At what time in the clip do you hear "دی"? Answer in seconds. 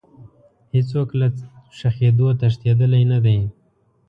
3.25-3.39